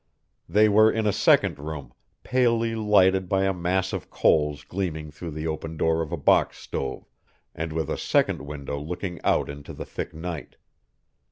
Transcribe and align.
They 0.49 0.67
were 0.67 0.91
in 0.91 1.05
a 1.05 1.13
second 1.13 1.59
room, 1.59 1.93
palely 2.23 2.73
lighted 2.73 3.29
by 3.29 3.43
a 3.43 3.53
mass 3.53 3.93
of 3.93 4.09
coals 4.09 4.63
gleaming 4.63 5.11
through 5.11 5.29
the 5.29 5.45
open 5.45 5.77
door 5.77 6.01
of 6.01 6.11
a 6.11 6.17
box 6.17 6.57
stove, 6.57 7.05
and 7.53 7.71
with 7.71 7.87
a 7.87 7.99
second 7.99 8.41
window 8.41 8.79
looking 8.79 9.21
out 9.23 9.47
into 9.47 9.73
the 9.73 9.85
thick 9.85 10.11
night. 10.11 10.55